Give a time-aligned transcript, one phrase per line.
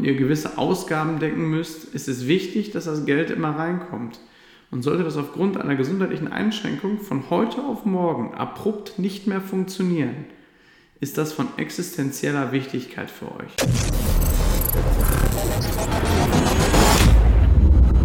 [0.00, 4.18] und ihr gewisse Ausgaben decken müsst, ist es wichtig, dass das Geld immer reinkommt.
[4.70, 10.24] Und sollte das aufgrund einer gesundheitlichen Einschränkung von heute auf morgen abrupt nicht mehr funktionieren,
[11.00, 13.54] ist das von existenzieller Wichtigkeit für euch.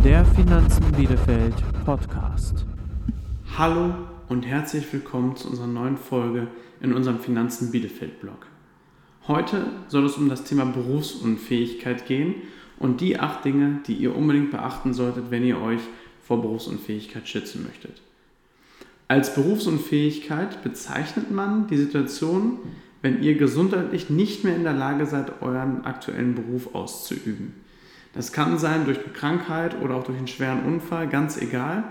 [0.03, 1.55] Der Finanzen Bielefeld
[1.85, 2.65] Podcast.
[3.57, 3.93] Hallo
[4.27, 6.49] und herzlich willkommen zu unserer neuen Folge
[6.81, 8.47] in unserem Finanzen Bielefeld Blog.
[9.27, 12.35] Heute soll es um das Thema Berufsunfähigkeit gehen
[12.77, 15.81] und die acht Dinge, die ihr unbedingt beachten solltet, wenn ihr euch
[16.23, 18.01] vor Berufsunfähigkeit schützen möchtet.
[19.07, 22.59] Als Berufsunfähigkeit bezeichnet man die Situation,
[23.01, 27.53] wenn ihr gesundheitlich nicht mehr in der Lage seid, euren aktuellen Beruf auszuüben.
[28.13, 31.83] Das kann sein durch eine Krankheit oder auch durch einen schweren Unfall, ganz egal.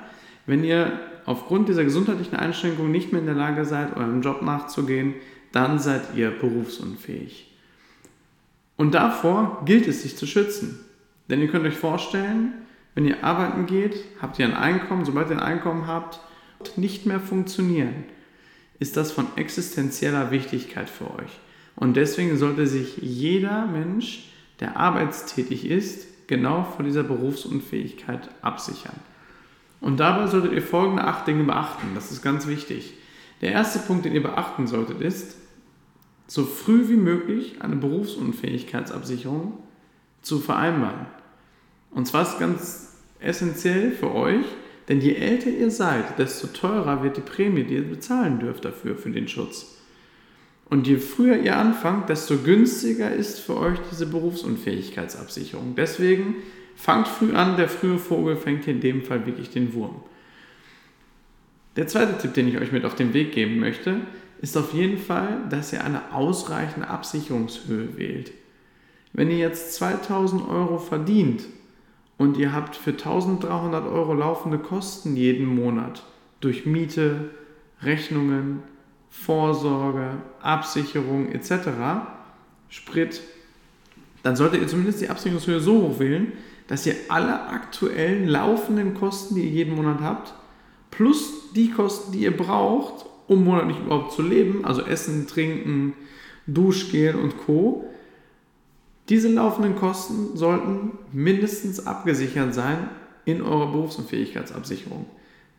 [0.46, 5.14] Wenn ihr aufgrund dieser gesundheitlichen Einschränkung nicht mehr in der Lage seid, eurem Job nachzugehen,
[5.54, 7.50] dann seid ihr berufsunfähig.
[8.76, 10.80] Und davor gilt es, sich zu schützen.
[11.30, 12.54] Denn ihr könnt euch vorstellen,
[12.94, 16.20] wenn ihr arbeiten geht, habt ihr ein Einkommen, sobald ihr ein Einkommen habt,
[16.76, 18.04] nicht mehr funktionieren,
[18.80, 21.38] ist das von existenzieller Wichtigkeit für euch.
[21.76, 28.96] Und deswegen sollte sich jeder Mensch, der arbeitstätig ist, genau vor dieser Berufsunfähigkeit absichern.
[29.80, 31.88] Und dabei solltet ihr folgende acht Dinge beachten.
[31.94, 32.94] Das ist ganz wichtig.
[33.40, 35.36] Der erste Punkt, den ihr beachten solltet, ist,
[36.26, 39.58] so früh wie möglich eine Berufsunfähigkeitsabsicherung
[40.22, 41.06] zu vereinbaren.
[41.90, 44.44] Und zwar ist ganz essentiell für euch,
[44.88, 48.96] denn je älter ihr seid, desto teurer wird die Prämie, die ihr bezahlen dürft dafür,
[48.96, 49.78] für den Schutz.
[50.68, 55.74] Und je früher ihr anfangt, desto günstiger ist für euch diese Berufsunfähigkeitsabsicherung.
[55.76, 56.36] Deswegen
[56.74, 60.02] fangt früh an, der frühe Vogel fängt hier in dem Fall wirklich den Wurm.
[61.76, 64.00] Der zweite Tipp, den ich euch mit auf den Weg geben möchte,
[64.44, 68.30] ist auf jeden Fall, dass ihr eine ausreichende Absicherungshöhe wählt.
[69.14, 71.44] Wenn ihr jetzt 2000 Euro verdient
[72.18, 76.04] und ihr habt für 1300 Euro laufende Kosten jeden Monat
[76.42, 77.30] durch Miete,
[77.80, 78.62] Rechnungen,
[79.08, 80.10] Vorsorge,
[80.42, 81.70] Absicherung etc.,
[82.68, 83.22] Sprit,
[84.24, 86.32] dann solltet ihr zumindest die Absicherungshöhe so hoch wählen,
[86.66, 90.34] dass ihr alle aktuellen laufenden Kosten, die ihr jeden Monat habt,
[90.90, 95.94] plus die Kosten, die ihr braucht, um monatlich überhaupt zu leben, also Essen, Trinken,
[96.46, 97.84] Duschgel und Co.
[99.08, 102.88] Diese laufenden Kosten sollten mindestens abgesichert sein
[103.24, 105.06] in eurer Berufsunfähigkeitsabsicherung.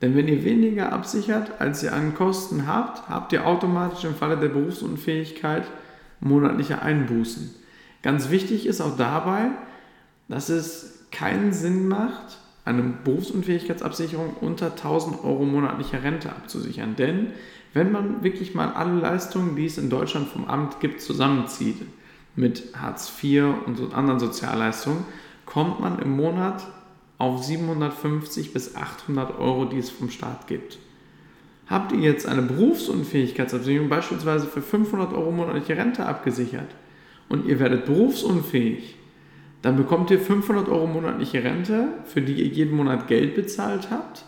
[0.02, 4.38] Denn wenn ihr weniger absichert, als ihr an Kosten habt, habt ihr automatisch im Falle
[4.38, 5.64] der Berufsunfähigkeit
[6.20, 7.56] monatliche Einbußen.
[8.02, 9.52] Ganz wichtig ist auch dabei,
[10.28, 16.96] dass es keinen Sinn macht, eine Berufsunfähigkeitsabsicherung unter 1000 Euro monatlicher Rente abzusichern.
[16.96, 17.28] Denn
[17.74, 21.78] wenn man wirklich mal alle Leistungen, die es in Deutschland vom Amt gibt, zusammenzieht,
[22.36, 25.06] mit Hartz IV und anderen Sozialleistungen,
[25.46, 26.66] kommt man im Monat
[27.18, 30.80] auf 750 bis 800 Euro, die es vom Staat gibt.
[31.68, 36.70] Habt ihr jetzt eine Berufsunfähigkeitsabsicherung beispielsweise für 500 Euro monatliche Rente abgesichert
[37.30, 38.98] und ihr werdet berufsunfähig,
[39.66, 44.24] dann bekommt ihr 500 Euro monatliche Rente, für die ihr jeden Monat Geld bezahlt habt,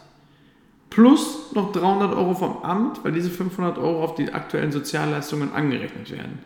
[0.90, 6.12] plus noch 300 Euro vom Amt, weil diese 500 Euro auf die aktuellen Sozialleistungen angerechnet
[6.12, 6.40] werden.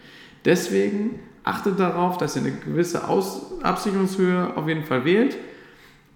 [0.43, 5.37] Deswegen achtet darauf, dass ihr eine gewisse Aus Absicherungshöhe auf jeden Fall wählt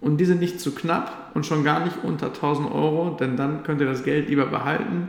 [0.02, 3.80] und diese nicht zu knapp und schon gar nicht unter 1000 Euro, denn dann könnt
[3.80, 5.08] ihr das Geld lieber behalten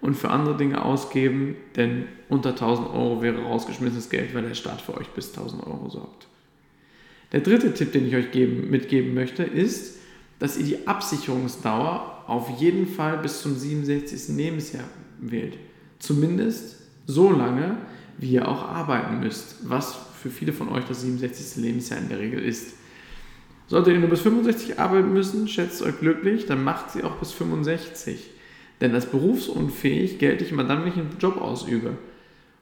[0.00, 4.80] und für andere Dinge ausgeben, denn unter 1000 Euro wäre rausgeschmissenes Geld, weil der Staat
[4.80, 6.26] für euch bis 1000 Euro sorgt.
[7.34, 9.96] Der dritte Tipp, den ich euch geben, mitgeben möchte, ist,
[10.38, 14.36] dass ihr die Absicherungsdauer auf jeden Fall bis zum 67.
[14.36, 14.84] Lebensjahr
[15.18, 15.58] wählt.
[15.98, 16.76] Zumindest
[17.08, 17.76] so lange,
[18.18, 21.60] wie ihr auch arbeiten müsst, was für viele von euch das 67.
[21.60, 22.74] Lebensjahr in der Regel ist.
[23.66, 27.32] Solltet ihr nur bis 65 arbeiten müssen, schätzt euch glücklich, dann macht sie auch bis
[27.32, 28.30] 65.
[28.80, 31.98] Denn als berufsunfähig gelte ich immer dann, wenn ich einen Job ausübe.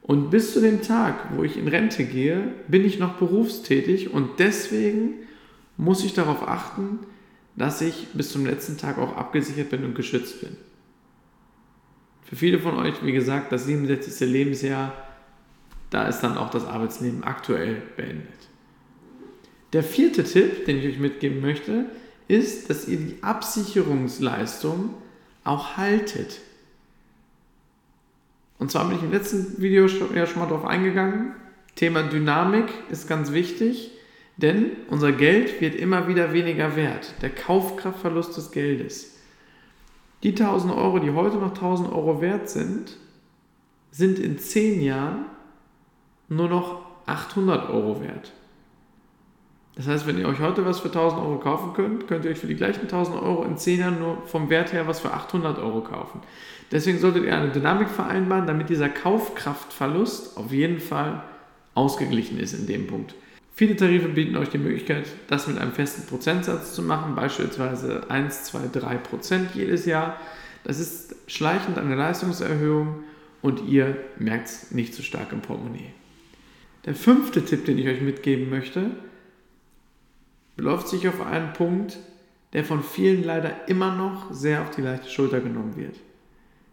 [0.02, 4.40] Und bis zu dem Tag, wo ich in Rente gehe, bin ich noch berufstätig und
[4.40, 5.14] deswegen
[5.76, 6.98] muss ich darauf achten,
[7.56, 10.56] dass ich bis zum letzten Tag auch abgesichert bin und geschützt bin.
[12.24, 14.28] Für viele von euch, wie gesagt, das 67.
[14.28, 14.92] Lebensjahr,
[15.90, 18.26] da ist dann auch das Arbeitsleben aktuell beendet.
[19.72, 21.86] Der vierte Tipp, den ich euch mitgeben möchte,
[22.28, 24.94] ist, dass ihr die Absicherungsleistung
[25.44, 26.40] auch haltet.
[28.62, 31.32] Und zwar bin ich im letzten Video ja schon mal darauf eingegangen.
[31.74, 33.90] Thema Dynamik ist ganz wichtig,
[34.36, 37.12] denn unser Geld wird immer wieder weniger wert.
[37.22, 39.18] Der Kaufkraftverlust des Geldes.
[40.22, 42.98] Die 1000 Euro, die heute noch 1000 Euro wert sind,
[43.90, 45.24] sind in 10 Jahren
[46.28, 48.32] nur noch 800 Euro wert.
[49.74, 52.38] Das heißt, wenn ihr euch heute was für 1000 Euro kaufen könnt, könnt ihr euch
[52.38, 55.58] für die gleichen 1000 Euro in 10 Jahren nur vom Wert her was für 800
[55.58, 56.20] Euro kaufen.
[56.70, 61.22] Deswegen solltet ihr eine Dynamik vereinbaren, damit dieser Kaufkraftverlust auf jeden Fall
[61.74, 63.14] ausgeglichen ist in dem Punkt.
[63.54, 68.44] Viele Tarife bieten euch die Möglichkeit, das mit einem festen Prozentsatz zu machen, beispielsweise 1,
[68.44, 70.18] 2, 3 Prozent jedes Jahr.
[70.64, 73.04] Das ist schleichend eine Leistungserhöhung
[73.42, 75.92] und ihr merkt es nicht so stark im Portemonnaie.
[76.86, 78.90] Der fünfte Tipp, den ich euch mitgeben möchte,
[80.56, 81.98] beläuft sich auf einen Punkt,
[82.52, 85.96] der von vielen leider immer noch sehr auf die leichte Schulter genommen wird.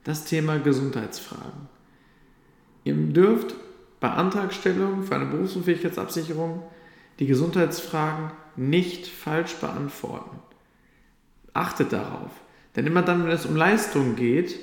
[0.03, 1.67] Das Thema Gesundheitsfragen.
[2.83, 3.55] Ihr dürft
[3.99, 6.63] bei Antragstellung für eine Berufsunfähigkeitsabsicherung
[7.19, 10.39] die Gesundheitsfragen nicht falsch beantworten.
[11.53, 12.31] Achtet darauf.
[12.75, 14.59] Denn immer dann, wenn es um Leistungen geht,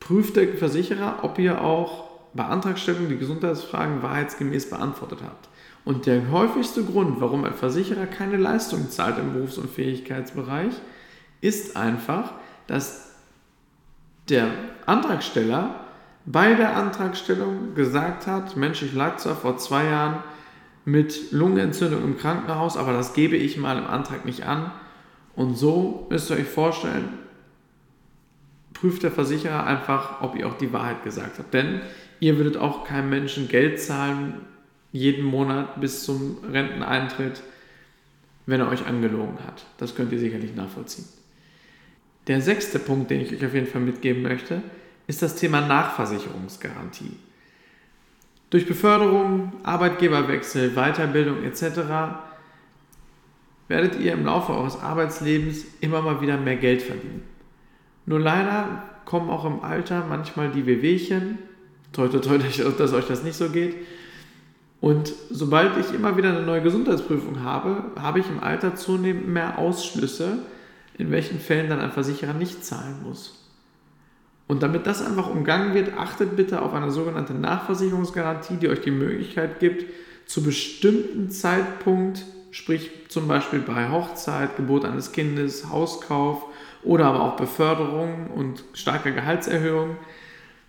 [0.00, 5.48] prüft der Versicherer, ob ihr auch bei Antragstellung die Gesundheitsfragen wahrheitsgemäß beantwortet habt.
[5.86, 10.72] Und der häufigste Grund, warum ein Versicherer keine Leistung zahlt im Berufsunfähigkeitsbereich,
[11.40, 12.32] ist einfach,
[12.66, 13.14] dass
[14.28, 14.48] der
[14.84, 15.76] Antragsteller
[16.24, 20.24] bei der Antragstellung gesagt hat, Mensch, ich lag zwar vor zwei Jahren
[20.84, 24.72] mit Lungenentzündung im Krankenhaus, aber das gebe ich mal im Antrag nicht an.
[25.36, 27.10] Und so müsst ihr euch vorstellen,
[28.72, 31.54] prüft der Versicherer einfach, ob ihr auch die Wahrheit gesagt habt.
[31.54, 31.80] Denn
[32.18, 34.40] ihr würdet auch keinem Menschen Geld zahlen,
[34.96, 37.42] jeden Monat bis zum Renteneintritt,
[38.46, 39.66] wenn er euch angelogen hat.
[39.78, 41.06] Das könnt ihr sicherlich nachvollziehen.
[42.26, 44.62] Der sechste Punkt, den ich euch auf jeden Fall mitgeben möchte,
[45.06, 47.16] ist das Thema Nachversicherungsgarantie.
[48.50, 51.80] Durch Beförderung, Arbeitgeberwechsel, Weiterbildung etc.
[53.68, 57.22] werdet ihr im Laufe eures Arbeitslebens immer mal wieder mehr Geld verdienen.
[58.06, 61.38] Nur leider kommen auch im Alter manchmal die Wehwehchen,
[61.92, 63.74] toi toi toi, dass euch das nicht so geht.
[64.86, 69.58] Und sobald ich immer wieder eine neue Gesundheitsprüfung habe, habe ich im Alter zunehmend mehr
[69.58, 70.38] Ausschlüsse,
[70.96, 73.44] in welchen Fällen dann ein Versicherer nicht zahlen muss.
[74.46, 78.92] Und damit das einfach umgangen wird, achtet bitte auf eine sogenannte Nachversicherungsgarantie, die euch die
[78.92, 79.86] Möglichkeit gibt,
[80.24, 86.44] zu bestimmten Zeitpunkt, sprich zum Beispiel bei Hochzeit, Geburt eines Kindes, Hauskauf
[86.84, 89.96] oder aber auch Beförderung und starker Gehaltserhöhung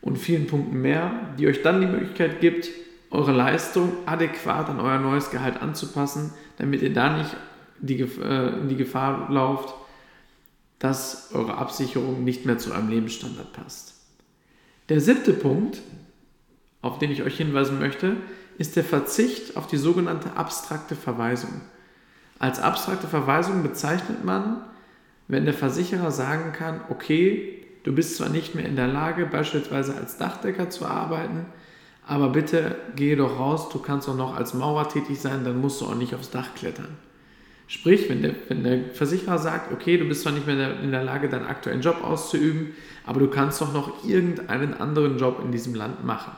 [0.02, 2.68] und vielen Punkten mehr, die euch dann die Möglichkeit gibt,
[3.10, 7.36] eure Leistung adäquat an euer neues Gehalt anzupassen, damit ihr da nicht
[7.80, 9.74] die, äh, in die Gefahr lauft,
[10.80, 13.96] dass eure Absicherung nicht mehr zu eurem Lebensstandard passt.
[14.90, 15.82] Der siebte Punkt,
[16.82, 18.18] auf den ich euch hinweisen möchte,
[18.58, 21.62] ist der Verzicht auf die sogenannte abstrakte Verweisung.
[22.40, 24.62] Als abstrakte Verweisung bezeichnet man,
[25.28, 29.96] wenn der Versicherer sagen kann, okay, du bist zwar nicht mehr in der Lage, beispielsweise
[29.96, 31.46] als Dachdecker zu arbeiten,
[32.08, 35.82] aber bitte geh doch raus, du kannst auch noch als Maurer tätig sein, dann musst
[35.82, 36.98] du auch nicht aufs Dach klettern.
[37.68, 41.04] Sprich, wenn der, wenn der Versicherer sagt, okay, du bist zwar nicht mehr in der
[41.04, 42.74] Lage, deinen aktuellen Job auszuüben,
[43.06, 46.32] aber du kannst doch noch irgendeinen anderen Job in diesem Land machen.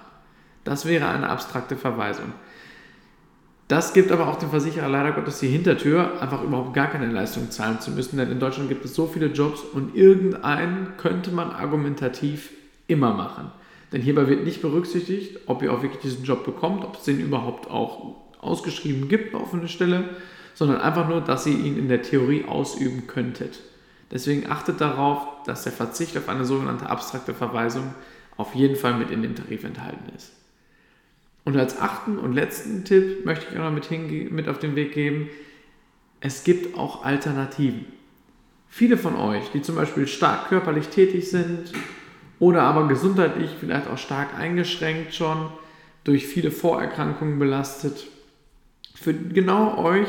[0.63, 2.33] Das wäre eine abstrakte Verweisung.
[3.67, 7.51] Das gibt aber auch dem Versicherer leider Gottes die Hintertür, einfach überhaupt gar keine Leistung
[7.51, 11.51] zahlen zu müssen, denn in Deutschland gibt es so viele Jobs und irgendeinen könnte man
[11.51, 12.49] argumentativ
[12.87, 13.51] immer machen.
[13.91, 17.19] Denn hierbei wird nicht berücksichtigt, ob ihr auch wirklich diesen Job bekommt, ob es den
[17.19, 20.09] überhaupt auch ausgeschrieben gibt auf eine Stelle
[20.59, 23.61] sondern einfach nur, dass ihr ihn in der Theorie ausüben könntet.
[24.11, 27.93] Deswegen achtet darauf, dass der Verzicht auf eine sogenannte abstrakte Verweisung
[28.35, 30.33] auf jeden Fall mit in dem Tarif enthalten ist.
[31.45, 33.89] Und als achten und letzten Tipp möchte ich auch noch mit,
[34.31, 35.29] mit auf den Weg geben,
[36.19, 37.85] es gibt auch Alternativen.
[38.67, 41.71] Viele von euch, die zum Beispiel stark körperlich tätig sind
[42.39, 45.49] oder aber gesundheitlich vielleicht auch stark eingeschränkt schon,
[46.03, 48.07] durch viele Vorerkrankungen belastet,
[48.95, 50.07] für genau euch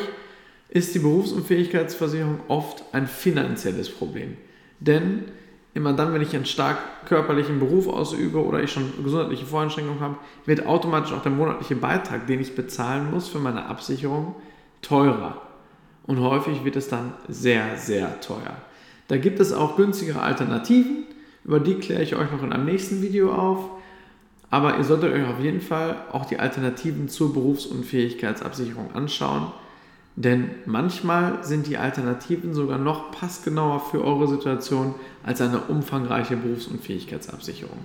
[0.68, 4.36] ist die Berufsunfähigkeitsversicherung oft ein finanzielles Problem.
[4.78, 5.24] Denn
[5.74, 10.16] immer dann, wenn ich einen stark körperlichen Beruf ausübe oder ich schon gesundheitliche Voreinschränkungen habe,
[10.46, 14.34] wird automatisch auch der monatliche Beitrag, den ich bezahlen muss für meine Absicherung,
[14.82, 15.42] teurer.
[16.06, 18.56] Und häufig wird es dann sehr, sehr teuer.
[19.08, 21.04] Da gibt es auch günstigere Alternativen,
[21.44, 23.70] über die kläre ich euch noch in einem nächsten Video auf.
[24.50, 29.52] Aber ihr solltet euch auf jeden Fall auch die Alternativen zur Berufsunfähigkeitsabsicherung anschauen
[30.16, 34.94] denn manchmal sind die Alternativen sogar noch passgenauer für eure Situation
[35.24, 37.78] als eine umfangreiche Berufsunfähigkeitsabsicherung.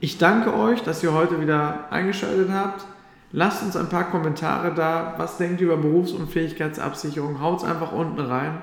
[0.00, 2.84] Ich danke euch, dass ihr heute wieder eingeschaltet habt.
[3.32, 5.14] Lasst uns ein paar Kommentare da.
[5.16, 7.40] Was denkt ihr über Berufsunfähigkeitsabsicherung?
[7.40, 8.62] Haut es einfach unten rein.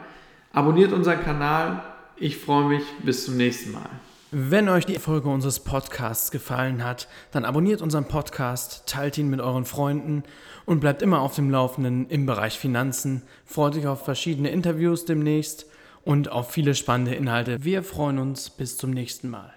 [0.53, 1.83] Abonniert unseren Kanal.
[2.21, 2.83] Ich freue mich.
[3.03, 3.89] Bis zum nächsten Mal.
[4.29, 9.41] Wenn euch die Folge unseres Podcasts gefallen hat, dann abonniert unseren Podcast, teilt ihn mit
[9.41, 10.21] euren Freunden
[10.65, 13.23] und bleibt immer auf dem Laufenden im Bereich Finanzen.
[13.43, 15.65] Freut euch auf verschiedene Interviews demnächst
[16.05, 17.63] und auf viele spannende Inhalte.
[17.63, 18.51] Wir freuen uns.
[18.51, 19.51] Bis zum nächsten Mal.